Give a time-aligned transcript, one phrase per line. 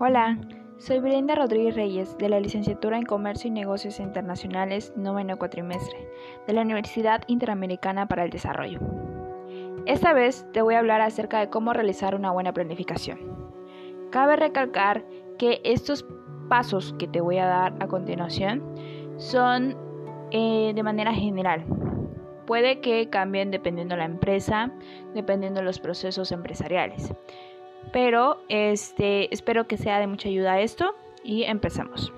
[0.00, 0.38] Hola,
[0.76, 6.08] soy Brenda Rodríguez Reyes de la Licenciatura en Comercio y Negocios Internacionales, noveno cuatrimestre,
[6.46, 8.78] de la Universidad Interamericana para el Desarrollo.
[9.86, 13.18] Esta vez te voy a hablar acerca de cómo realizar una buena planificación.
[14.12, 15.04] Cabe recalcar
[15.36, 16.06] que estos
[16.48, 18.62] pasos que te voy a dar a continuación
[19.16, 19.76] son
[20.30, 21.64] eh, de manera general.
[22.46, 24.70] Puede que cambien dependiendo de la empresa,
[25.12, 27.12] dependiendo de los procesos empresariales.
[27.92, 32.12] Pero este, espero que sea de mucha ayuda esto y empecemos.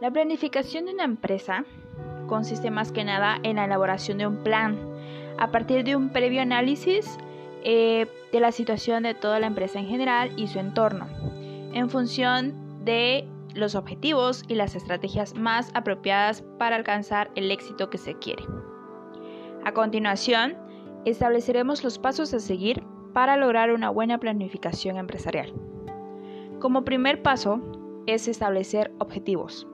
[0.00, 1.64] La planificación de una empresa
[2.26, 4.78] consiste más que nada en la elaboración de un plan
[5.38, 7.18] a partir de un previo análisis
[7.64, 11.06] eh, de la situación de toda la empresa en general y su entorno,
[11.72, 17.98] en función de los objetivos y las estrategias más apropiadas para alcanzar el éxito que
[17.98, 18.44] se quiere.
[19.64, 20.56] A continuación,
[21.04, 25.52] estableceremos los pasos a seguir para lograr una buena planificación empresarial.
[26.60, 27.60] Como primer paso
[28.06, 29.66] es establecer objetivos.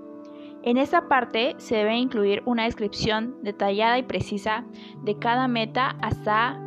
[0.63, 4.65] En esta parte se debe incluir una descripción detallada y precisa
[5.05, 6.61] de cada meta hasta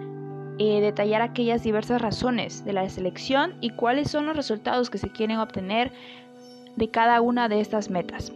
[0.60, 5.12] eh, detallar aquellas diversas razones de la selección y cuáles son los resultados que se
[5.12, 5.92] quieren obtener
[6.76, 8.32] de cada una de estas metas.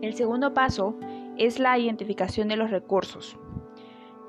[0.00, 0.96] El segundo paso
[1.36, 3.36] es la identificación de los recursos.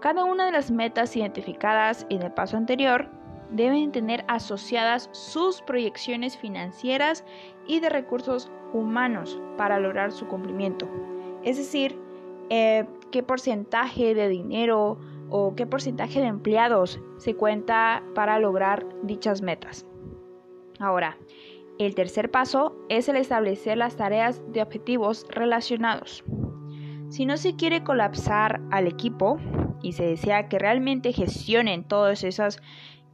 [0.04, 3.09] Cada una de las metas identificadas en el paso anterior
[3.52, 7.23] deben tener asociadas sus proyecciones financieras
[7.68, 10.90] y de recursos humanos para lograr su cumplimiento.
[11.46, 11.98] Es decir,
[12.50, 19.42] eh, qué porcentaje de dinero o qué porcentaje de empleados se cuenta para lograr dichas
[19.42, 19.86] metas.
[20.81, 21.18] Ahora,
[21.80, 26.26] el tercer paso es el establecer las tareas de objetivos relacionados.
[27.08, 29.40] Si no se quiere colapsar al equipo,
[29.84, 32.59] y se desea que realmente gestionen todas esas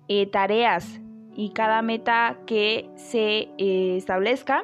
[0.07, 1.01] eh, tareas
[1.35, 4.63] y cada meta que se eh, establezca,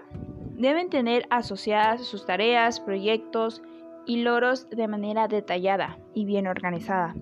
[0.58, 3.62] deben tener asociadas sus tareas, proyectos
[4.06, 7.16] y logros de manera detallada y bien organizada.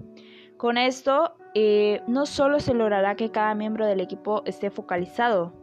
[0.58, 5.54] Con esto, eh, no solo se logrará que cada miembro del equipo esté focalizado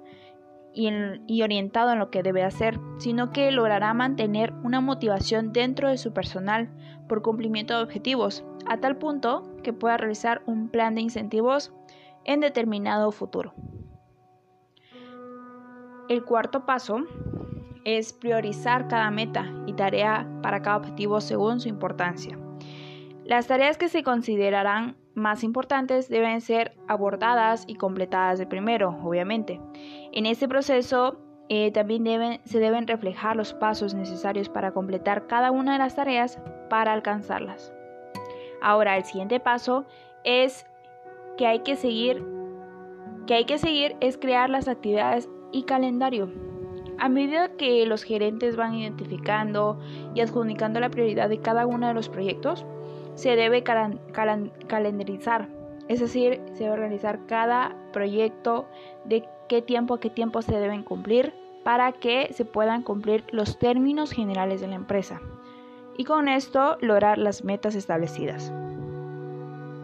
[0.73, 5.99] y, orientado en lo que debe hacer, sino que logrará mantener una motivación dentro de
[5.99, 6.69] su personal
[7.09, 11.73] por cumplimiento de objetivos, a tal punto que pueda realizar un plan de incentivos
[12.25, 13.55] en determinado futuro.
[16.09, 17.05] El cuarto paso
[17.85, 22.37] es priorizar cada meta y tarea para cada objetivo según su importancia.
[23.25, 29.61] Las tareas que se considerarán más importantes deben ser abordadas y completadas de primero, obviamente.
[30.13, 35.73] En este proceso eh, también se deben reflejar los pasos necesarios para completar cada una
[35.73, 37.73] de las tareas para alcanzarlas.
[38.61, 39.85] Ahora, el siguiente paso
[40.25, 40.67] es
[41.37, 42.23] que hay que seguir
[43.27, 46.33] que hay que seguir es crear las actividades y calendario.
[46.99, 49.79] A medida que los gerentes van identificando
[50.15, 52.67] y adjudicando la prioridad de cada uno de los proyectos,
[53.15, 55.49] se debe calendarizar,
[55.87, 58.67] es decir, se debe organizar cada proyecto
[59.05, 61.33] de qué tiempo a qué tiempo se deben cumplir
[61.63, 65.21] para que se puedan cumplir los términos generales de la empresa
[66.01, 68.51] y con esto lograr las metas establecidas.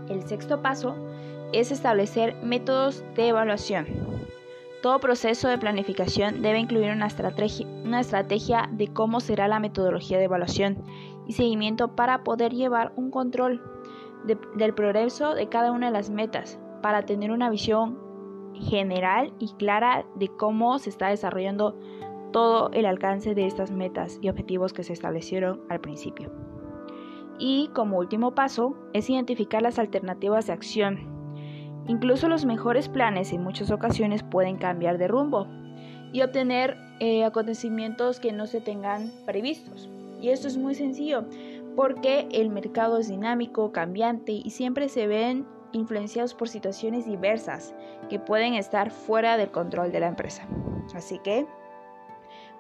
[0.09, 0.97] El sexto paso
[1.53, 3.87] es establecer métodos de evaluación.
[4.81, 10.83] Todo proceso de planificación debe incluir una estrategia, de cómo será la metodología de evaluación
[11.27, 13.63] y seguimiento para poder llevar un control
[14.25, 17.99] del progreso de cada una de las metas, para tener una visión
[18.55, 21.79] general y clara de cómo se está desarrollando
[22.33, 26.31] todo el alcance de estas metas y objetivos que se establecieron al principio.
[27.39, 31.17] Y como último paso es identificar las alternativas de acción.
[31.87, 35.47] Incluso los mejores planes en muchas ocasiones pueden cambiar de rumbo
[36.13, 39.89] y obtener eh, acontecimientos que no se tengan previstos.
[40.21, 41.25] Y esto es muy sencillo
[41.77, 47.75] porque el mercado es dinámico, cambiante y siempre se ven influenciados por situaciones diversas
[48.09, 50.49] que pueden estar fuera del control de la empresa.
[50.95, 51.47] Así que,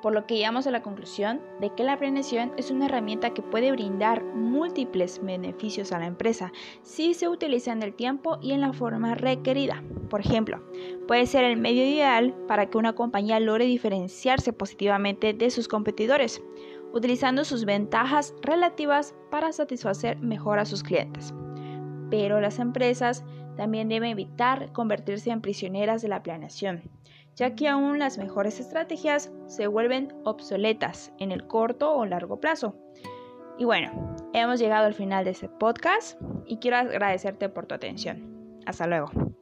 [0.02, 3.42] por lo que llegamos a la conclusión de que la planeación es una herramienta que
[3.42, 6.52] puede brindar múltiples beneficios a la empresa
[6.82, 9.82] si se utiliza en el tiempo y en la forma requerida.
[10.10, 10.62] Por ejemplo,
[11.08, 16.42] puede ser el medio ideal para que una compañía logre diferenciarse positivamente de sus competidores
[16.92, 21.34] utilizando sus ventajas relativas para satisfacer mejor a sus clientes.
[22.10, 23.24] Pero las empresas
[23.56, 26.82] también deben evitar convertirse en prisioneras de la planeación,
[27.36, 32.74] ya que aún las mejores estrategias se vuelven obsoletas en el corto o largo plazo.
[33.58, 38.60] Y bueno, hemos llegado al final de este podcast y quiero agradecerte por tu atención.
[38.66, 39.35] Hasta luego.